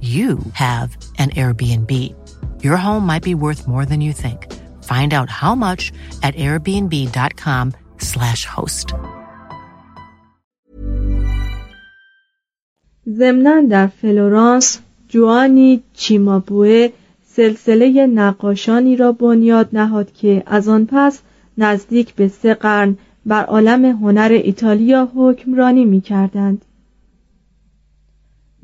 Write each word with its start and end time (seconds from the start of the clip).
you 0.00 0.38
have 0.54 0.96
an 1.18 1.30
Airbnb. 1.30 2.14
Your 2.62 2.76
home 2.76 3.06
might 3.06 3.22
be 3.22 3.34
worth 3.34 3.66
more 3.68 3.84
than 3.84 4.00
you 4.00 4.12
think. 4.12 4.46
Find 4.82 5.12
out 5.12 5.28
how 5.28 5.54
much 5.54 5.92
at 6.22 6.34
airbnb.com/slash 6.36 8.46
host. 8.46 8.94
ضمنا 13.08 13.60
در 13.70 13.86
فلورانس 13.86 14.78
جوانی 15.08 15.82
چیمابوه 15.94 16.88
سلسله 17.26 18.06
نقاشانی 18.06 18.96
را 18.96 19.12
بنیاد 19.12 19.68
نهاد 19.72 20.12
که 20.12 20.42
از 20.46 20.68
آن 20.68 20.86
پس 20.86 21.20
نزدیک 21.58 22.14
به 22.14 22.28
سه 22.28 22.54
قرن 22.54 22.96
بر 23.26 23.44
عالم 23.44 23.84
هنر 23.84 24.40
ایتالیا 24.44 25.08
حکمرانی 25.14 25.84
می 25.84 26.00
کردند. 26.00 26.64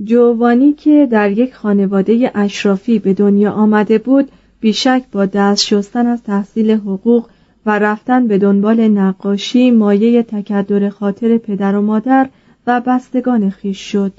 جوانی 0.05 0.73
که 0.73 1.09
در 1.11 1.31
یک 1.33 1.55
خانواده 1.55 2.31
اشرافی 2.35 2.99
به 2.99 3.15
دنیا 3.15 3.53
آمده 3.53 3.99
بود 3.99 4.31
بیشک 4.61 5.03
با 5.13 5.27
دست 5.27 5.65
شستن 5.65 6.07
از 6.07 6.23
تحصیل 6.23 6.71
حقوق 6.71 7.29
و 7.67 7.79
رفتن 7.79 8.27
به 8.27 8.39
دنبال 8.39 8.89
نقاشی 8.89 9.71
مایه 9.71 10.23
تکدر 10.23 10.89
خاطر 10.89 11.39
پدر 11.39 11.77
و 11.77 11.83
مادر 11.83 12.29
و 12.67 12.81
بستگان 12.87 13.51
خیش 13.51 13.93
شد. 13.93 14.13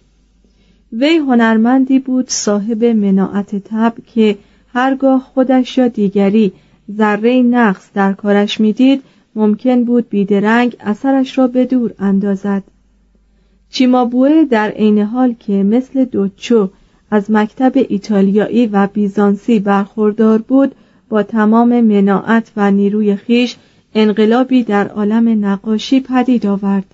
وی 0.94 1.18
هنرمندی 1.18 2.00
بود 2.00 2.30
صاحب 2.30 2.86
مناعت 2.86 3.56
تب 3.56 3.94
که 4.14 4.38
هرگاه 4.74 5.20
خودش 5.20 5.78
یا 5.78 5.88
دیگری 5.88 6.54
ذره 6.98 7.42
نقص 7.42 7.90
در 7.94 8.14
کارش 8.14 8.60
می‌دید 8.60 9.04
ممکن 9.36 9.84
بود 9.84 10.10
بیدرنگ 10.10 10.76
اثرش 10.80 11.38
را 11.38 11.48
به 11.48 11.66
دور 11.66 11.94
اندازد. 12.00 12.64
چیمابوه 13.70 14.46
در 14.46 14.70
عین 14.70 15.00
حال 15.00 15.36
که 15.40 15.54
مثل 15.54 16.06
دوچو 16.06 16.70
از 17.12 17.32
مکتب 17.32 17.72
ایتالیایی 17.76 18.68
و 18.68 18.88
بیزانسی 18.88 19.60
برخوردار 19.60 20.38
بود 20.38 20.76
با 21.10 21.24
تمام 21.24 21.82
مناعت 21.82 22.52
و 22.58 22.72
نیروی 22.72 23.16
خیش 23.16 23.56
انقلابی 23.96 24.64
در 24.64 24.88
عالم 24.88 25.46
نقاشی 25.46 26.00
پدید 26.00 26.46
آورد 26.46 26.86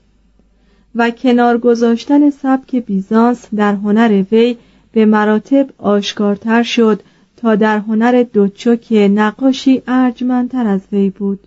و 0.96 1.10
کنار 1.10 1.58
گذاشتن 1.58 2.30
سبک 2.30 2.76
بیزانس 2.76 3.48
در 3.56 3.74
هنر 3.76 4.24
وی 4.32 4.58
به 4.92 5.06
مراتب 5.06 5.70
آشکارتر 5.78 6.64
شد 6.64 7.02
تا 7.38 7.56
در 7.56 7.80
هنر 7.80 8.26
دوچو 8.34 8.76
که 8.76 9.08
نقاشی 9.08 9.82
ارجمندتر 9.88 10.68
از 10.68 10.82
وی 10.92 11.10
بود. 11.10 11.40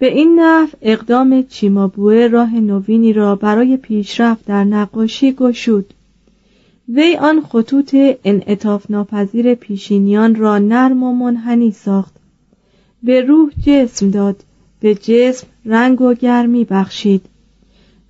به 0.00 0.14
این 0.14 0.40
نحو 0.40 0.68
اقدام 0.82 1.42
چیمابوه 1.42 2.26
راه 2.26 2.54
نوینی 2.54 3.12
را 3.12 3.36
برای 3.36 3.76
پیشرفت 3.76 4.44
در 4.46 4.64
نقاشی 4.64 5.32
گشود. 5.32 5.94
وی 6.88 7.16
آن 7.16 7.40
خطوط 7.40 7.96
انعطاف 8.24 8.90
ناپذیر 8.90 9.54
پیشینیان 9.54 10.34
را 10.34 10.58
نرم 10.58 11.02
و 11.02 11.12
منحنی 11.12 11.70
ساخت. 11.70 12.14
به 13.02 13.20
روح 13.20 13.50
جسم 13.66 14.10
داد 14.10 14.36
به 14.80 14.94
جسم 14.94 15.46
رنگ 15.64 16.00
و 16.00 16.14
گرمی 16.14 16.64
بخشید. 16.64 17.26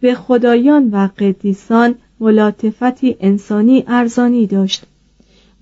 به 0.01 0.15
خدایان 0.15 0.91
و 0.91 1.09
قدیسان 1.19 1.95
ملاطفتی 2.21 3.17
انسانی 3.21 3.85
ارزانی 3.87 4.47
داشت 4.47 4.83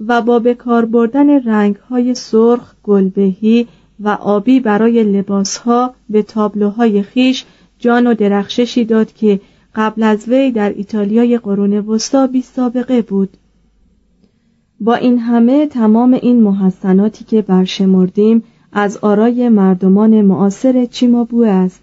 و 0.06 0.22
با 0.22 0.38
به 0.38 0.54
کار 0.54 0.84
بردن 0.84 1.44
رنگهای 1.44 2.14
سرخ 2.14 2.74
گلبهی 2.82 3.66
و 4.00 4.08
آبی 4.08 4.60
برای 4.60 5.04
لباسها 5.04 5.94
به 6.10 6.22
تابلوهای 6.22 7.02
خیش 7.02 7.44
جان 7.78 8.06
و 8.06 8.14
درخششی 8.14 8.84
داد 8.84 9.12
که 9.12 9.40
قبل 9.74 10.02
از 10.02 10.28
وی 10.28 10.50
در 10.50 10.72
ایتالیای 10.72 11.38
قرون 11.38 11.72
وسطا 11.72 12.26
بی 12.26 12.42
سابقه 12.42 13.02
بود. 13.02 13.36
با 14.80 14.94
این 14.94 15.18
همه 15.18 15.66
تمام 15.66 16.14
این 16.14 16.40
محسناتی 16.42 17.24
که 17.24 17.42
برشمردیم 17.42 18.42
از 18.72 18.96
آرای 18.96 19.48
مردمان 19.48 20.22
معاصر 20.22 20.84
چیمابوه 20.84 21.48
است. 21.48 21.80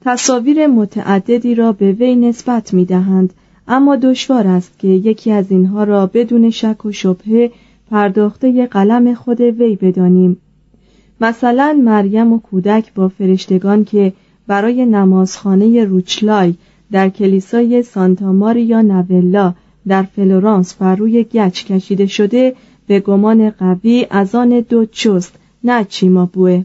تصاویر 0.00 0.66
متعددی 0.66 1.54
را 1.54 1.72
به 1.72 1.92
وی 1.92 2.16
نسبت 2.16 2.74
می 2.74 2.84
دهند 2.84 3.34
اما 3.68 3.96
دشوار 3.96 4.46
است 4.46 4.78
که 4.78 4.88
یکی 4.88 5.32
از 5.32 5.50
اینها 5.50 5.84
را 5.84 6.06
بدون 6.06 6.50
شک 6.50 6.86
و 6.86 6.92
شبهه 6.92 7.50
پرداخته 7.90 8.66
قلم 8.66 9.14
خود 9.14 9.40
وی 9.40 9.76
بدانیم. 9.76 10.36
مثلا 11.20 11.80
مریم 11.84 12.32
و 12.32 12.38
کودک 12.38 12.94
با 12.94 13.08
فرشتگان 13.08 13.84
که 13.84 14.12
برای 14.46 14.86
نمازخانه 14.86 15.84
روچلای 15.84 16.54
در 16.92 17.08
کلیسای 17.08 17.82
سانتا 17.82 18.32
ماریا 18.32 18.82
نولا 18.82 19.54
در 19.88 20.02
فلورانس 20.02 20.74
بر 20.74 20.96
روی 20.96 21.24
گچ 21.24 21.64
کشیده 21.64 22.06
شده 22.06 22.54
به 22.86 23.00
گمان 23.00 23.50
قوی 23.50 24.06
از 24.10 24.34
آن 24.34 24.60
دو 24.60 24.86
چست 24.86 25.34
نه 25.64 25.84
چیمابوه 25.84 26.64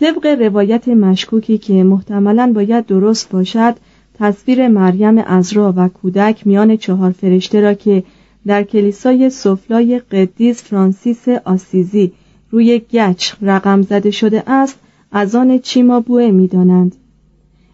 طبق 0.00 0.26
روایت 0.26 0.88
مشکوکی 0.88 1.58
که 1.58 1.84
محتملا 1.84 2.52
باید 2.54 2.86
درست 2.86 3.30
باشد 3.30 3.74
تصویر 4.18 4.68
مریم 4.68 5.18
ازرا 5.18 5.74
و 5.76 5.88
کودک 5.88 6.46
میان 6.46 6.76
چهار 6.76 7.10
فرشته 7.10 7.60
را 7.60 7.74
که 7.74 8.02
در 8.46 8.62
کلیسای 8.62 9.30
سفلای 9.30 9.98
قدیس 9.98 10.62
فرانسیس 10.62 11.28
آسیزی 11.28 12.12
روی 12.54 12.78
گچ 12.92 13.32
رقم 13.42 13.82
زده 13.82 14.10
شده 14.10 14.50
است 14.50 14.78
از 15.12 15.34
آن 15.34 15.58
چیمابوه 15.58 16.30
می‌دانند. 16.30 16.96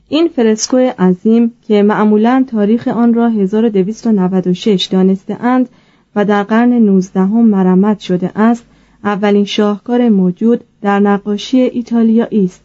این 0.09 0.29
فرسکو 0.29 0.77
عظیم 0.77 1.53
که 1.69 1.82
معمولا 1.82 2.44
تاریخ 2.49 2.88
آن 2.88 3.15
را 3.15 3.29
1296 3.29 4.87
دانسته 4.87 5.44
اند 5.44 5.69
و 6.17 6.25
در 6.25 6.43
قرن 6.43 6.73
19 6.73 7.21
هم 7.21 7.44
مرمت 7.44 8.00
شده 8.00 8.31
است 8.38 8.65
اولین 9.05 9.44
شاهکار 9.44 10.09
موجود 10.09 10.65
در 10.82 11.00
نقاشی 11.00 11.61
ایتالیایی 11.61 12.44
است 12.44 12.62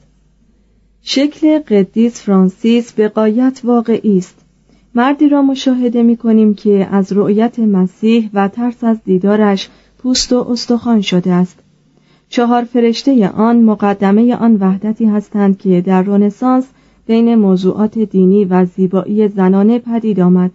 شکل 1.01 1.59
قدیس 1.59 2.21
فرانسیس 2.21 2.93
به 2.93 3.07
قایت 3.07 3.61
واقعی 3.63 4.17
است. 4.17 4.35
مردی 4.95 5.29
را 5.29 5.41
مشاهده 5.41 6.03
می 6.03 6.17
کنیم 6.17 6.53
که 6.53 6.87
از 6.91 7.13
رؤیت 7.13 7.59
مسیح 7.59 8.29
و 8.33 8.47
ترس 8.47 8.83
از 8.83 8.97
دیدارش 9.05 9.69
پوست 9.97 10.33
و 10.33 10.47
استخوان 10.49 11.01
شده 11.01 11.31
است. 11.31 11.64
چهار 12.29 12.63
فرشته 12.63 13.29
آن 13.29 13.63
مقدمه 13.63 14.35
آن 14.35 14.55
وحدتی 14.55 15.05
هستند 15.05 15.57
که 15.57 15.81
در 15.81 16.01
رنسانس 16.01 16.65
بین 17.07 17.35
موضوعات 17.35 17.99
دینی 17.99 18.45
و 18.45 18.65
زیبایی 18.65 19.27
زنانه 19.27 19.79
پدید 19.79 20.19
آمد 20.19 20.51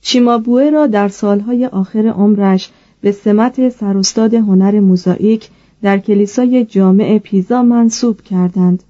چیمابوه 0.00 0.70
را 0.70 0.86
در 0.86 1.08
سالهای 1.08 1.66
آخر 1.66 2.06
عمرش 2.06 2.70
به 3.00 3.12
سمت 3.12 3.68
سراستاد 3.68 4.34
هنر 4.34 4.80
موزاییک 4.80 5.48
در 5.82 5.98
کلیسای 5.98 6.64
جامع 6.64 7.18
پیزا 7.18 7.62
منصوب 7.62 8.20
کردند 8.20 8.82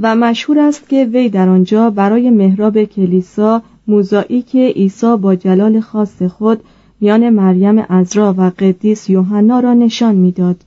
و 0.00 0.16
مشهور 0.16 0.58
است 0.58 0.88
که 0.88 1.04
وی 1.04 1.28
در 1.28 1.48
آنجا 1.48 1.90
برای 1.90 2.30
محراب 2.30 2.84
کلیسا 2.84 3.62
موزاییک 3.86 4.56
عیسی 4.56 5.16
با 5.16 5.34
جلال 5.34 5.80
خاص 5.80 6.22
خود 6.22 6.60
میان 7.00 7.30
مریم 7.30 7.78
ازرا 7.88 8.34
و 8.38 8.50
قدیس 8.58 9.10
یوحنا 9.10 9.60
را 9.60 9.74
نشان 9.74 10.14
می‌داد. 10.14 10.64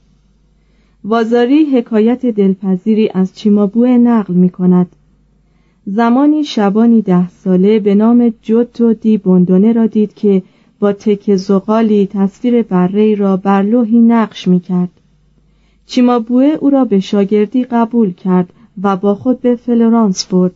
وازاری 1.04 1.66
حکایت 1.66 2.26
دلپذیری 2.26 3.10
از 3.14 3.36
چیمابوه 3.36 3.90
نقل 3.90 4.34
می 4.34 4.50
کند. 4.50 4.88
زمانی 5.86 6.44
شبانی 6.44 7.02
ده 7.02 7.30
ساله 7.30 7.80
به 7.80 7.96
نام 7.96 8.34
جوتو 8.42 8.94
دی 8.94 9.18
بوندونه 9.18 9.74
را 9.74 9.86
دید 9.86 10.14
که 10.14 10.44
با 10.80 10.94
تک 10.94 11.36
زغالی 11.36 12.08
تصویر 12.08 12.62
بره 12.64 13.16
را 13.16 13.38
بر 13.38 13.62
لوحی 13.62 14.02
نقش 14.02 14.48
می 14.48 14.60
کرد. 14.60 14.90
چیمابوه 15.86 16.58
او 16.60 16.70
را 16.70 16.86
به 16.86 17.00
شاگردی 17.00 17.64
قبول 17.64 18.14
کرد 18.14 18.50
و 18.84 18.98
با 18.98 19.16
خود 19.16 19.42
به 19.42 19.56
فلورانس 19.56 20.26
برد. 20.26 20.54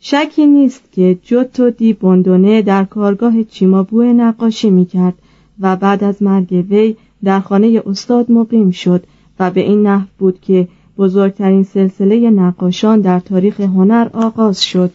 شکی 0.00 0.46
نیست 0.46 0.92
که 0.92 1.18
جوتو 1.22 1.70
دی 1.70 1.92
بوندونه 1.92 2.62
در 2.62 2.84
کارگاه 2.84 3.42
چیمابوه 3.42 4.06
نقاشی 4.06 4.70
می 4.70 4.86
کرد 4.86 5.14
و 5.60 5.76
بعد 5.76 6.04
از 6.04 6.22
مرگ 6.22 6.64
وی 6.70 6.96
در 7.24 7.40
خانه 7.40 7.82
استاد 7.86 8.30
مقیم 8.30 8.70
شد 8.70 9.04
و 9.40 9.50
به 9.50 9.60
این 9.60 9.86
نحو 9.86 10.06
بود 10.18 10.40
که 10.40 10.68
بزرگترین 10.98 11.62
سلسله 11.62 12.30
نقاشان 12.30 13.00
در 13.00 13.20
تاریخ 13.20 13.60
هنر 13.60 14.08
آغاز 14.12 14.64
شد. 14.64 14.92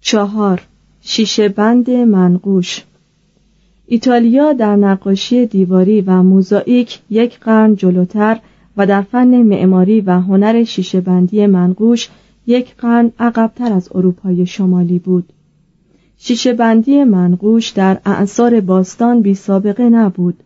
چهار. 0.00 0.62
شیشه 1.02 1.48
بند 1.48 1.90
منقوش. 1.90 2.84
ایتالیا 3.86 4.52
در 4.52 4.76
نقاشی 4.76 5.46
دیواری 5.46 6.00
و 6.00 6.22
موزاییک 6.22 6.98
یک 7.10 7.38
قرن 7.38 7.74
جلوتر 7.74 8.40
و 8.76 8.86
در 8.86 9.02
فن 9.02 9.42
معماری 9.42 10.00
و 10.00 10.20
هنر 10.20 10.64
شیشه 10.64 11.00
بندی 11.00 11.46
منقوش 11.46 12.08
یک 12.46 12.76
قرن 12.76 13.12
عقبتر 13.18 13.72
از 13.72 13.88
اروپای 13.94 14.46
شمالی 14.46 14.98
بود. 14.98 15.32
شیشه 16.18 16.52
بندی 16.52 17.04
منقوش 17.04 17.68
در 17.68 18.00
اعثار 18.04 18.60
باستان 18.60 19.22
بی 19.22 19.34
سابقه 19.34 19.88
نبود. 19.88 20.36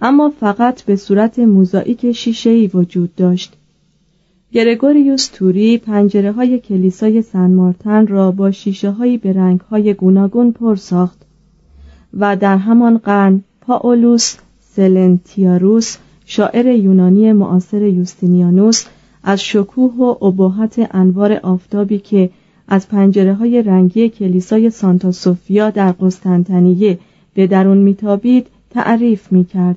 اما 0.00 0.32
فقط 0.40 0.82
به 0.82 0.96
صورت 0.96 1.38
موزاییک 1.38 2.12
شیشه‌ای 2.12 2.66
وجود 2.66 3.14
داشت. 3.14 3.52
گرگوریوس 4.52 5.26
توری 5.26 5.78
پنجره 5.78 6.32
های 6.32 6.58
کلیسای 6.58 7.22
سن 7.22 7.50
مارتن 7.50 8.06
را 8.06 8.30
با 8.30 8.50
شیشه 8.50 8.90
هایی 8.90 9.18
به 9.18 9.32
رنگ 9.32 9.60
های 9.60 9.94
گوناگون 9.94 10.52
پر 10.52 10.76
ساخت 10.76 11.18
و 12.18 12.36
در 12.36 12.56
همان 12.56 12.98
قرن 12.98 13.42
پاولوس 13.60 14.36
سلنتیاروس 14.60 15.96
شاعر 16.26 16.66
یونانی 16.66 17.32
معاصر 17.32 17.82
یوستینیانوس 17.82 18.84
از 19.22 19.42
شکوه 19.44 19.94
و 19.94 20.24
ابهت 20.24 20.88
انوار 20.90 21.32
آفتابی 21.32 21.98
که 21.98 22.30
از 22.68 22.88
پنجره 22.88 23.34
های 23.34 23.62
رنگی 23.62 24.08
کلیسای 24.08 24.70
سانتا 24.70 25.12
سوفیا 25.12 25.70
در 25.70 25.92
قسطنطنیه 25.92 26.98
به 27.34 27.46
درون 27.46 27.78
میتابید 27.78 28.46
تعریف 28.70 29.32
می‌کرد. 29.32 29.76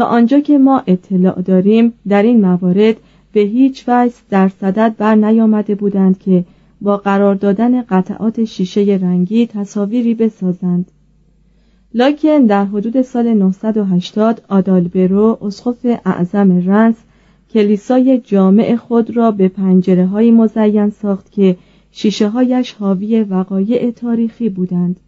تا 0.00 0.06
آنجا 0.06 0.40
که 0.40 0.58
ما 0.58 0.82
اطلاع 0.86 1.42
داریم 1.42 1.92
در 2.08 2.22
این 2.22 2.40
موارد 2.40 2.96
به 3.32 3.40
هیچ 3.40 3.84
وجه 3.88 4.14
در 4.30 4.48
صدد 4.48 4.94
بر 4.98 5.14
نیامده 5.14 5.74
بودند 5.74 6.18
که 6.18 6.44
با 6.80 6.96
قرار 6.96 7.34
دادن 7.34 7.82
قطعات 7.82 8.44
شیشه 8.44 8.98
رنگی 9.02 9.46
تصاویری 9.46 10.14
بسازند. 10.14 10.90
لاکن 11.94 12.46
در 12.46 12.64
حدود 12.64 13.02
سال 13.02 13.34
980 13.34 14.42
آدالبرو 14.48 15.38
اسقف 15.42 15.86
اعظم 16.04 16.62
رنس 16.66 16.96
کلیسای 17.54 18.18
جامع 18.18 18.76
خود 18.76 19.16
را 19.16 19.30
به 19.30 19.48
پنجره 19.48 20.06
های 20.06 20.30
مزین 20.30 20.90
ساخت 20.90 21.32
که 21.32 21.56
شیشه 21.92 22.28
هایش 22.28 22.72
حاوی 22.72 23.22
وقایع 23.22 23.90
تاریخی 23.90 24.48
بودند. 24.48 25.00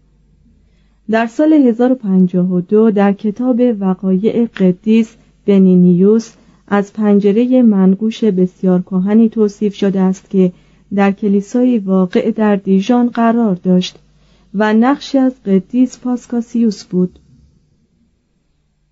در 1.11 1.27
سال 1.27 1.53
1052 1.53 2.91
در 2.91 3.13
کتاب 3.13 3.61
وقایع 3.81 4.47
قدیس 4.47 5.17
بنینیوس 5.47 6.33
از 6.69 6.93
پنجره 6.93 7.63
منقوش 7.63 8.25
بسیار 8.25 8.83
کهنی 8.83 9.29
توصیف 9.29 9.75
شده 9.75 10.01
است 10.01 10.31
که 10.31 10.53
در 10.95 11.13
کلیسای 11.13 11.79
واقع 11.79 12.31
در 12.31 12.57
دیژان 12.57 13.09
قرار 13.09 13.55
داشت 13.55 13.99
و 14.55 14.75
نقشی 14.75 15.19
از 15.19 15.43
قدیس 15.47 15.99
پاسکاسیوس 15.99 16.85
بود. 16.85 17.19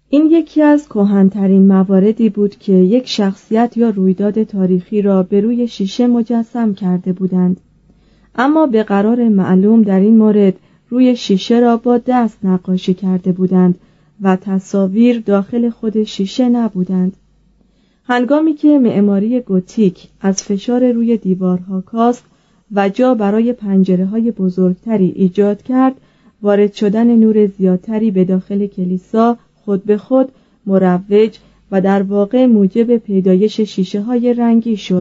این 0.08 0.26
یکی 0.30 0.62
از 0.62 0.88
کهنترین 0.88 1.66
مواردی 1.66 2.28
بود 2.28 2.56
که 2.56 2.72
یک 2.72 3.08
شخصیت 3.08 3.76
یا 3.76 3.90
رویداد 3.90 4.42
تاریخی 4.42 5.02
را 5.02 5.22
به 5.22 5.40
روی 5.40 5.68
شیشه 5.68 6.06
مجسم 6.06 6.74
کرده 6.74 7.12
بودند. 7.12 7.60
اما 8.34 8.66
به 8.66 8.82
قرار 8.82 9.28
معلوم 9.28 9.82
در 9.82 10.00
این 10.00 10.16
مورد 10.16 10.54
روی 10.90 11.16
شیشه 11.16 11.60
را 11.60 11.76
با 11.76 11.98
دست 12.06 12.38
نقاشی 12.44 12.94
کرده 12.94 13.32
بودند 13.32 13.78
و 14.22 14.36
تصاویر 14.36 15.20
داخل 15.20 15.70
خود 15.70 16.04
شیشه 16.04 16.48
نبودند. 16.48 17.16
هنگامی 18.04 18.54
که 18.54 18.78
معماری 18.78 19.40
گوتیک 19.40 20.08
از 20.20 20.42
فشار 20.42 20.92
روی 20.92 21.16
دیوارها 21.16 21.80
کاست 21.80 22.24
و 22.72 22.88
جا 22.88 23.14
برای 23.14 23.52
پنجره 23.52 24.06
های 24.06 24.30
بزرگتری 24.30 25.12
ایجاد 25.16 25.62
کرد 25.62 25.94
وارد 26.42 26.72
شدن 26.72 27.16
نور 27.16 27.46
زیادتری 27.46 28.10
به 28.10 28.24
داخل 28.24 28.66
کلیسا 28.66 29.36
خود 29.64 29.84
به 29.84 29.96
خود 29.96 30.28
مروج 30.66 31.38
و 31.70 31.80
در 31.80 32.02
واقع 32.02 32.46
موجب 32.46 32.96
پیدایش 32.96 33.60
شیشه 33.60 34.00
های 34.00 34.34
رنگی 34.34 34.76
شد. 34.76 35.00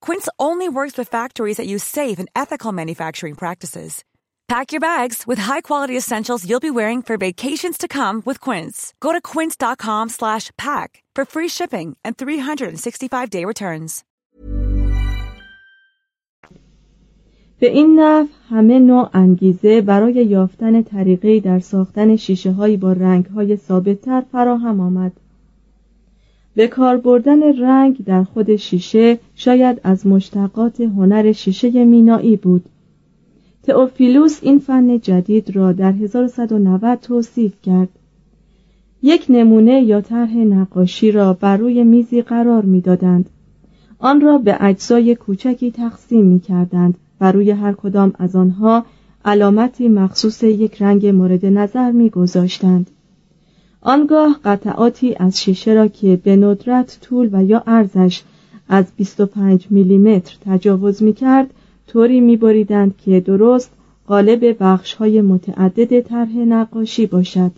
Quince 0.00 0.28
only 0.38 0.68
works 0.68 0.96
with 0.98 1.08
factories 1.08 1.56
that 1.56 1.66
use 1.66 1.82
safe 1.82 2.18
and 2.18 2.28
ethical 2.36 2.72
manufacturing 2.72 3.34
practices. 3.34 4.04
Pack 4.48 4.72
your 4.72 4.80
bags 4.80 5.24
with 5.26 5.38
high-quality 5.38 5.96
essentials 5.96 6.46
you'll 6.46 6.68
be 6.68 6.76
wearing 6.80 7.00
for 7.02 7.16
vacations 7.16 7.78
to 7.78 7.88
come 7.88 8.22
with 8.26 8.38
Quince. 8.46 8.92
Go 9.00 9.10
to 9.12 9.20
quince.com/pack 9.32 10.88
for 11.16 11.24
free 11.34 11.48
shipping 11.48 11.88
and 12.04 12.12
365-day 12.16 13.44
returns. 13.44 14.04
به 17.62 17.70
این 17.70 18.00
نحو 18.00 18.26
همه 18.50 18.78
نوع 18.78 19.08
انگیزه 19.14 19.80
برای 19.80 20.14
یافتن 20.14 20.82
طریقی 20.82 21.40
در 21.40 21.60
ساختن 21.60 22.16
شیشه 22.16 22.52
هایی 22.52 22.76
با 22.76 22.92
رنگ 22.92 23.26
های 23.26 23.56
ثابتتر 23.56 24.22
فراهم 24.32 24.80
آمد. 24.80 25.12
به 26.57 26.67
کار 26.67 26.97
بردن 26.97 27.43
رنگ 27.59 28.05
در 28.05 28.23
خود 28.23 28.55
شیشه 28.55 29.19
شاید 29.35 29.81
از 29.83 30.07
مشتقات 30.07 30.81
هنر 30.81 31.31
شیشه 31.31 31.85
مینایی 31.85 32.35
بود. 32.35 32.65
تئوفیلوس 33.63 34.39
این 34.41 34.59
فن 34.59 34.99
جدید 34.99 35.55
را 35.55 35.71
در 35.71 35.91
1190 35.91 36.99
توصیف 36.99 37.53
کرد. 37.63 37.89
یک 39.03 39.25
نمونه 39.29 39.81
یا 39.81 40.01
طرح 40.01 40.37
نقاشی 40.37 41.11
را 41.11 41.33
بر 41.33 41.57
روی 41.57 41.83
میزی 41.83 42.21
قرار 42.21 42.65
می‌دادند. 42.65 43.29
آن 43.99 44.21
را 44.21 44.37
به 44.37 44.57
اجزای 44.59 45.15
کوچکی 45.15 45.71
تقسیم 45.71 46.25
می 46.25 46.39
کردند 46.39 46.97
و 47.21 47.31
روی 47.31 47.51
هر 47.51 47.73
کدام 47.73 48.13
از 48.19 48.35
آنها 48.35 48.85
علامتی 49.25 49.89
مخصوص 49.89 50.43
یک 50.43 50.81
رنگ 50.81 51.07
مورد 51.07 51.45
نظر 51.45 51.91
می 51.91 52.09
گذاشتند. 52.09 52.91
آنگاه 53.87 54.39
قطعاتی 54.45 55.15
از 55.15 55.41
شیشه 55.41 55.73
را 55.73 55.87
که 55.87 56.19
به 56.23 56.35
ندرت 56.35 56.97
طول 57.01 57.29
و 57.31 57.43
یا 57.43 57.63
ارزش 57.67 58.21
از 58.69 58.85
25 58.97 59.67
میلیمتر 59.69 60.35
تجاوز 60.45 61.03
می 61.03 61.13
کرد 61.13 61.53
طوری 61.87 62.19
می 62.19 62.37
بریدند 62.37 62.97
که 62.97 63.19
درست 63.19 63.71
قالب 64.07 64.55
بخش 64.59 64.93
های 64.93 65.21
متعدد 65.21 66.01
طرح 66.01 66.37
نقاشی 66.37 67.05
باشد. 67.05 67.51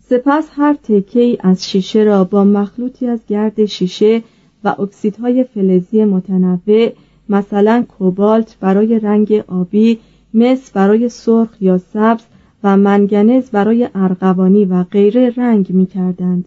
سپس 0.00 0.48
هر 0.52 0.74
تکه 0.74 1.38
از 1.40 1.70
شیشه 1.70 2.02
را 2.02 2.24
با 2.24 2.44
مخلوطی 2.44 3.06
از 3.06 3.20
گرد 3.28 3.64
شیشه 3.64 4.22
و 4.64 4.74
اکسیدهای 4.78 5.44
فلزی 5.44 6.04
متنوع 6.04 6.92
مثلا 7.28 7.84
کوبالت 7.98 8.56
برای 8.60 8.98
رنگ 8.98 9.44
آبی 9.48 9.98
مس 10.34 10.70
برای 10.72 11.08
سرخ 11.08 11.48
یا 11.60 11.78
سبز 11.78 12.22
و 12.64 12.76
منگنز 12.76 13.50
برای 13.50 13.88
ارغوانی 13.94 14.64
و 14.64 14.84
غیره 14.84 15.32
رنگ 15.36 15.70
می 15.70 15.86
کردند. 15.86 16.44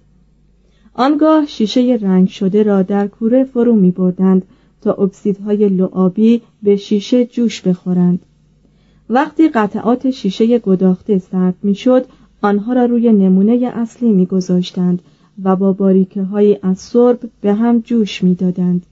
آنگاه 0.94 1.46
شیشه 1.46 2.00
رنگ 2.02 2.28
شده 2.28 2.64
را 2.64 2.82
در 2.82 3.08
کوره 3.08 3.44
فرو 3.44 3.76
می 3.76 3.92
بردند 3.92 4.46
تا 4.82 4.94
اکسیدهای 4.94 5.70
لعابی 5.70 6.42
به 6.64 6.76
شیشه 6.76 7.26
جوش 7.26 7.62
بخورند. 7.62 8.26
وقتی 9.10 9.50
قطعات 9.50 10.10
شیشه 10.10 10.60
گداخته 10.60 11.18
سرد 11.18 11.56
می 11.64 11.76
شد، 11.76 12.06
آنها 12.42 12.74
را 12.74 12.86
روی 12.86 13.14
نمونه 13.14 13.72
اصلی 13.76 14.12
می 14.12 14.26
گذاشتند 14.26 15.02
و 15.44 15.56
با 15.56 15.74
باریکه 15.74 16.24
های 16.24 16.58
از 16.64 16.80
سرب 16.80 17.20
به 17.42 17.54
هم 17.54 17.80
جوش 17.80 18.24
می 18.24 18.36
دادند. 18.36 18.86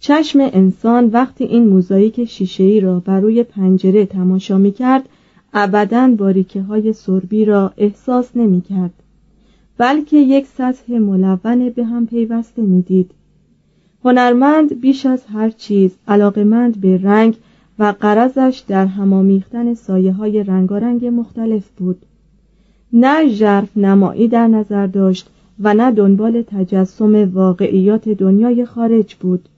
چشم 0.00 0.38
انسان 0.40 1.06
وقتی 1.06 1.44
این 1.44 1.68
موزاییک 1.68 2.24
شیشه‌ای 2.24 2.80
را 2.80 3.00
بر 3.00 3.20
روی 3.20 3.42
پنجره 3.42 4.06
تماشا 4.06 4.58
می 4.58 4.72
کرد 4.72 5.08
ابدا 5.54 6.14
باریکه 6.18 6.62
های 6.62 6.92
سربی 6.92 7.44
را 7.44 7.72
احساس 7.76 8.36
نمی 8.36 8.60
کرد 8.60 8.92
بلکه 9.78 10.16
یک 10.16 10.46
سطح 10.46 10.98
ملون 10.98 11.68
به 11.68 11.84
هم 11.84 12.06
پیوسته 12.06 12.62
می‌دید. 12.62 13.10
هنرمند 14.04 14.80
بیش 14.80 15.06
از 15.06 15.24
هر 15.26 15.50
چیز 15.50 15.96
علاقمند 16.08 16.80
به 16.80 17.00
رنگ 17.02 17.36
و 17.78 17.94
قرضش 18.00 18.64
در 18.68 18.86
همامیختن 18.86 19.74
سایه 19.74 20.12
های 20.12 20.42
رنگارنگ 20.42 21.06
مختلف 21.06 21.68
بود 21.76 22.02
نه 22.92 23.28
ژرف 23.28 23.76
نمایی 23.76 24.28
در 24.28 24.48
نظر 24.48 24.86
داشت 24.86 25.30
و 25.60 25.74
نه 25.74 25.90
دنبال 25.90 26.42
تجسم 26.42 27.30
واقعیات 27.34 28.08
دنیای 28.08 28.64
خارج 28.66 29.14
بود 29.14 29.48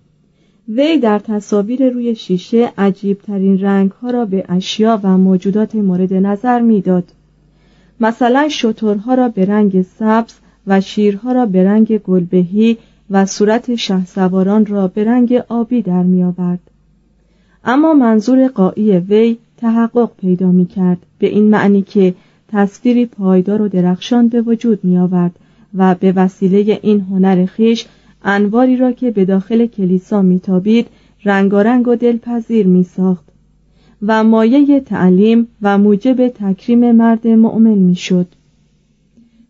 وی 0.68 0.98
در 0.98 1.18
تصاویر 1.18 1.90
روی 1.90 2.14
شیشه 2.14 2.72
عجیبترین 2.78 3.60
رنگ 3.60 3.90
ها 3.90 4.10
را 4.10 4.24
به 4.24 4.44
اشیا 4.48 5.00
و 5.02 5.18
موجودات 5.18 5.74
مورد 5.74 6.14
نظر 6.14 6.60
می‌داد. 6.60 7.04
مثلا 8.00 8.48
شترها 8.48 9.14
را 9.14 9.28
به 9.28 9.44
رنگ 9.44 9.82
سبز 9.82 10.34
و 10.66 10.80
شیرها 10.80 11.32
را 11.32 11.46
به 11.46 11.64
رنگ 11.64 11.98
گلبهی 11.98 12.76
و 13.10 13.26
صورت 13.26 13.74
شهسواران 13.74 14.66
را 14.66 14.88
به 14.88 15.04
رنگ 15.04 15.42
آبی 15.48 15.82
در 15.82 16.02
می 16.02 16.22
آورد. 16.22 16.60
اما 17.64 17.94
منظور 17.94 18.48
قایی 18.48 18.98
وی 18.98 19.36
تحقق 19.56 20.10
پیدا 20.20 20.50
می 20.50 20.66
کرد 20.66 20.98
به 21.18 21.26
این 21.26 21.50
معنی 21.50 21.82
که 21.82 22.14
تصویری 22.48 23.06
پایدار 23.06 23.62
و 23.62 23.68
درخشان 23.68 24.28
به 24.28 24.40
وجود 24.42 24.84
می 24.84 24.98
آورد 24.98 25.32
و 25.74 25.94
به 25.94 26.12
وسیله 26.12 26.78
این 26.82 27.00
هنر 27.00 27.46
خیش 27.46 27.86
انواری 28.22 28.76
را 28.76 28.92
که 28.92 29.10
به 29.10 29.24
داخل 29.24 29.66
کلیسا 29.66 30.22
میتابید 30.22 30.86
رنگارنگ 31.24 31.88
و 31.88 31.96
دلپذیر 31.96 32.66
میساخت 32.66 33.24
و 34.02 34.24
مایه 34.24 34.80
تعلیم 34.80 35.48
و 35.62 35.78
موجب 35.78 36.28
تکریم 36.28 36.92
مرد 36.92 37.26
مؤمن 37.26 37.78
می‌شد. 37.78 38.26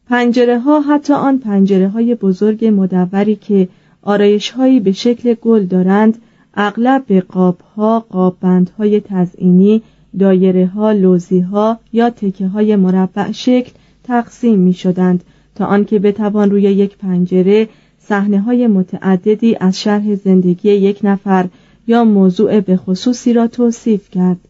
پنجره 0.08 0.58
ها 0.58 0.80
حتی 0.80 1.12
آن 1.12 1.38
پنجره 1.38 1.88
های 1.88 2.14
بزرگ 2.14 2.64
مدوری 2.66 3.36
که 3.36 3.68
آرایش 4.02 4.50
هایی 4.50 4.80
به 4.80 4.92
شکل 4.92 5.34
گل 5.34 5.64
دارند 5.64 6.18
اغلب 6.54 7.04
به 7.06 7.20
قاب 7.20 7.58
ها 7.76 8.00
قاب 8.00 8.36
بند 8.40 8.70
های 8.78 9.00
تزئینی 9.00 9.82
دایره 10.18 10.66
ها 10.66 10.92
لوزی 10.92 11.40
ها 11.40 11.78
یا 11.92 12.10
تکه 12.10 12.46
های 12.46 12.76
مربع 12.76 13.32
شکل 13.32 13.72
تقسیم 14.04 14.58
می 14.58 14.72
شدند 14.72 15.24
تا 15.54 15.64
آنکه 15.64 15.98
بتوان 15.98 16.50
روی 16.50 16.62
یک 16.62 16.96
پنجره 16.96 17.68
صحنه 18.08 18.40
های 18.40 18.66
متعددی 18.66 19.56
از 19.60 19.80
شرح 19.80 20.14
زندگی 20.14 20.68
یک 20.68 21.00
نفر 21.02 21.46
یا 21.86 22.04
موضوع 22.04 22.60
به 22.60 22.76
خصوصی 22.76 23.32
را 23.32 23.46
توصیف 23.46 24.10
کرد 24.10 24.40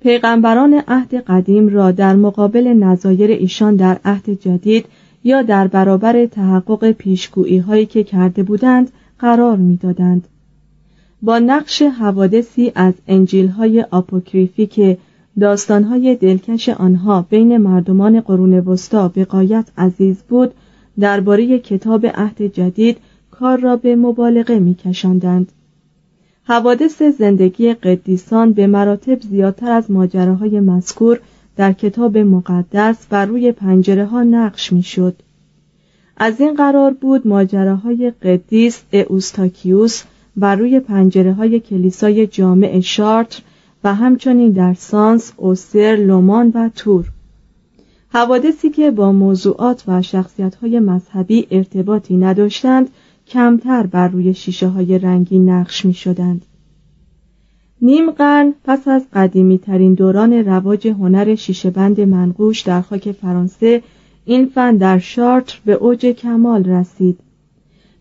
پیغمبران 0.00 0.82
عهد 0.88 1.14
قدیم 1.14 1.68
را 1.68 1.90
در 1.90 2.16
مقابل 2.16 2.66
نظایر 2.66 3.30
ایشان 3.30 3.76
در 3.76 3.98
عهد 4.04 4.30
جدید 4.30 4.86
یا 5.24 5.42
در 5.42 5.66
برابر 5.66 6.26
تحقق 6.26 6.90
پیشگویی 6.90 7.58
هایی 7.58 7.86
که 7.86 8.04
کرده 8.04 8.42
بودند 8.42 8.90
قرار 9.18 9.56
می‌دادند. 9.56 10.28
با 11.22 11.38
نقش 11.38 11.82
حوادثی 11.82 12.72
از 12.74 12.94
انجیل 13.08 13.48
های 13.48 13.86
آپوکریفی 13.90 14.66
که 14.66 14.98
داستان 15.40 15.84
های 15.84 16.16
دلکش 16.16 16.68
آنها 16.68 17.26
بین 17.30 17.56
مردمان 17.56 18.20
قرون 18.20 18.58
وسطا 18.58 19.08
به 19.08 19.24
قایت 19.24 19.66
عزیز 19.78 20.22
بود 20.22 20.54
درباره 21.00 21.58
کتاب 21.58 22.06
عهد 22.06 22.42
جدید 22.42 22.98
کار 23.30 23.58
را 23.60 23.76
به 23.76 23.96
مبالغه 23.96 24.58
میکشاندند 24.58 25.52
حوادث 26.44 27.02
زندگی 27.02 27.74
قدیسان 27.74 28.52
به 28.52 28.66
مراتب 28.66 29.20
زیادتر 29.20 29.70
از 29.70 29.90
ماجراهای 29.90 30.60
مذکور 30.60 31.20
در 31.56 31.72
کتاب 31.72 32.18
مقدس 32.18 33.06
و 33.10 33.24
روی 33.24 33.52
پنجره 33.52 34.04
ها 34.04 34.22
نقش 34.22 34.72
می‌شد. 34.72 35.14
از 36.16 36.40
این 36.40 36.54
قرار 36.54 36.92
بود 36.92 37.26
ماجراهای 37.26 38.10
قدیس 38.10 38.82
اوستاکیوس 39.08 40.02
بر 40.36 40.56
روی 40.56 40.80
پنجره 40.80 41.32
های 41.32 41.60
کلیسای 41.60 42.26
جامع 42.26 42.80
شارتر 42.80 43.42
و 43.84 43.94
همچنین 43.94 44.50
در 44.50 44.74
سانس، 44.74 45.32
اوسر، 45.36 45.96
لومان 45.96 46.52
و 46.54 46.68
تور 46.68 47.04
حوادثی 48.08 48.70
که 48.70 48.90
با 48.90 49.12
موضوعات 49.12 49.84
و 49.88 50.02
های 50.62 50.80
مذهبی 50.80 51.46
ارتباطی 51.50 52.16
نداشتند 52.16 52.90
کمتر 53.26 53.86
بر 53.86 54.08
روی 54.08 54.34
شیشه 54.34 54.68
های 54.68 54.98
رنگی 54.98 55.38
نقش 55.38 55.84
می 55.84 55.94
شدند. 55.94 56.42
نیم 57.82 58.10
قرن 58.10 58.54
پس 58.64 58.88
از 58.88 59.02
قدیمی 59.12 59.58
ترین 59.58 59.94
دوران 59.94 60.32
رواج 60.32 60.88
هنر 60.88 61.34
شیشه 61.34 61.70
بند 61.70 62.00
منقوش 62.00 62.60
در 62.60 62.80
خاک 62.80 63.12
فرانسه 63.12 63.82
این 64.24 64.46
فن 64.46 64.76
در 64.76 64.98
شارتر 64.98 65.58
به 65.64 65.72
اوج 65.72 66.06
کمال 66.06 66.64
رسید 66.64 67.18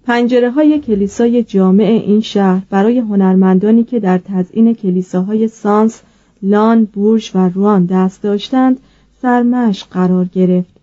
پنجره 0.05 0.51
های 0.51 0.79
کلیسای 0.79 1.43
جامع 1.43 1.83
این 1.83 2.21
شهر 2.21 2.63
برای 2.69 3.00
هنرمندانی 3.00 3.83
که 3.83 4.00
در 4.00 4.17
تزئین 4.17 4.74
کلیساهای 4.74 5.47
سانس، 5.47 6.01
لان، 6.41 6.85
بورژ 6.85 7.35
و 7.35 7.50
روان 7.50 7.85
دست 7.85 8.21
داشتند 8.21 8.79
سرمشق 9.25 9.88
قرار 9.88 10.25
گرفت. 10.25 10.75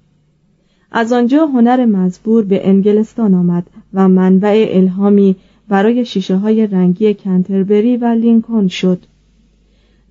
از 0.90 1.12
آنجا 1.12 1.46
هنر 1.46 1.86
مزبور 1.86 2.44
به 2.44 2.68
انگلستان 2.68 3.34
آمد 3.34 3.66
و 3.94 4.08
منبع 4.08 4.66
الهامی 4.70 5.36
برای 5.68 6.04
شیشه 6.04 6.36
های 6.36 6.66
رنگی 6.66 7.14
کنتربری 7.14 7.96
و 7.96 8.04
لینکن 8.04 8.68
شد. 8.68 8.98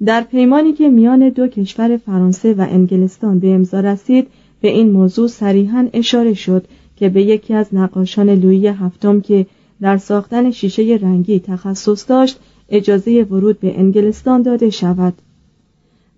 در 0.06 0.22
پیمانی 0.22 0.74
که 0.74 0.90
میان 0.90 1.30
دو 1.30 1.48
کشور 1.48 1.98
فرانسه 1.98 2.54
و 2.54 2.68
انگلستان 2.70 3.40
به 3.40 3.54
امضا 3.54 3.80
رسید 3.80 4.28
به 4.62 4.68
این 4.68 4.92
موضوع 4.92 5.28
صریحا 5.28 5.88
اشاره 5.94 6.34
شد 6.34 6.68
که 6.96 7.10
به 7.10 7.24
یکی 7.24 7.54
از 7.54 7.68
نقاشان 7.74 8.30
لویی 8.30 8.68
هفتم 8.68 9.22
که 9.22 9.46
در 9.82 9.98
ساختن 9.98 10.52
شیشه 10.52 11.00
رنگی 11.02 11.40
تخصص 11.40 12.10
داشت 12.10 12.40
اجازه 12.70 13.24
ورود 13.24 13.60
به 13.60 13.80
انگلستان 13.80 14.42
داده 14.42 14.70
شود 14.70 15.14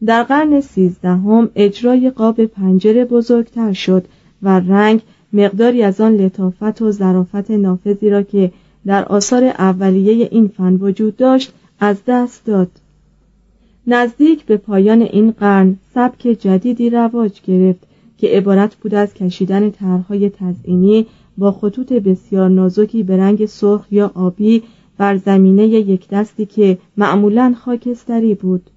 در 0.06 0.24
قرن 0.24 0.62
سیزدهم 0.62 1.50
اجرای 1.56 2.10
قاب 2.10 2.46
پنجره 2.46 3.06
بزرگتر 3.06 3.74
شد 3.74 4.06
و 4.42 4.60
رنگ 4.60 5.02
مقداری 5.34 5.84
از 5.84 6.02
آن 6.02 6.16
لطافت 6.16 6.82
و 6.82 6.92
ظرافت 6.92 7.52
نافذی 7.52 8.10
را 8.10 8.22
که 8.22 8.52
در 8.86 9.06
آثار 9.06 9.44
اولیه 9.44 10.30
این 10.32 10.48
فن 10.48 10.74
وجود 10.74 11.16
داشت 11.18 11.54
از 11.80 11.98
دست 12.08 12.46
داد. 12.46 12.72
نزدیک 13.88 14.46
به 14.46 14.58
پایان 14.58 15.02
این 15.02 15.32
قرن 15.32 15.76
سبک 15.94 16.22
جدیدی 16.22 16.90
رواج 16.90 17.42
گرفت 17.42 17.88
که 18.18 18.28
عبارت 18.28 18.76
بود 18.76 18.96
از 18.96 19.14
کشیدن 19.14 19.72
طرحهای 19.72 20.30
تزئینی 20.30 21.06
با 21.38 21.52
خطوط 21.52 21.94
بسیار 21.94 22.50
نازکی 22.50 23.04
به 23.04 23.18
رنگ 23.18 23.46
سرخ 23.46 23.86
یا 23.92 24.12
آبی 24.16 24.64
بر 24.98 25.18
زمینه 25.18 25.68
یک 25.68 26.10
دستی 26.10 26.46
که 26.46 26.78
معمولا 26.98 27.56
خاکستری 27.66 28.36
بود. 28.36 28.70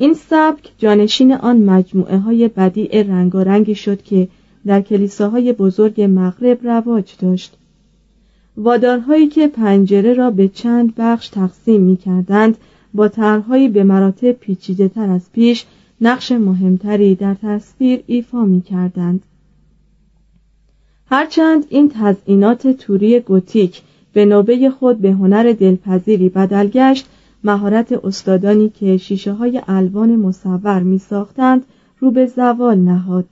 این 0.00 0.14
سبک 0.14 0.72
جانشین 0.78 1.32
آن 1.32 1.56
مجموعه 1.56 2.18
های 2.18 2.48
بدیع 2.48 3.02
رنگارنگی 3.02 3.74
شد 3.74 4.02
که 4.02 4.28
در 4.66 4.80
کلیساهای 4.80 5.52
بزرگ 5.52 6.02
مغرب 6.10 6.66
رواج 6.66 7.12
داشت 7.18 7.56
وادارهایی 8.56 9.26
که 9.26 9.48
پنجره 9.48 10.14
را 10.14 10.30
به 10.30 10.48
چند 10.48 10.94
بخش 10.96 11.28
تقسیم 11.28 11.80
می 11.80 11.96
کردند 11.96 12.56
با 12.94 13.08
طرحهایی 13.08 13.68
به 13.68 13.84
مراتب 13.84 14.32
پیچیده 14.32 14.88
تر 14.88 15.10
از 15.10 15.32
پیش 15.32 15.64
نقش 16.00 16.32
مهمتری 16.32 17.14
در 17.14 17.36
تصویر 17.42 18.02
ایفا 18.06 18.44
می 18.44 18.62
کردند. 18.62 19.22
هرچند 21.06 21.66
این 21.68 21.88
تزئینات 21.94 22.66
توری 22.66 23.20
گوتیک 23.20 23.82
به 24.12 24.24
نوبه 24.24 24.70
خود 24.70 24.98
به 24.98 25.12
هنر 25.12 25.52
دلپذیری 25.52 26.28
بدل 26.28 26.66
گشت 26.66 27.06
مهارت 27.44 27.92
استادانی 28.04 28.68
که 28.68 28.96
شیشه 28.96 29.32
های 29.32 29.62
الوان 29.68 30.16
مصور 30.16 30.82
می 30.82 30.98
ساختند 30.98 31.64
رو 31.98 32.10
به 32.10 32.26
زوال 32.26 32.78
نهاد. 32.78 33.26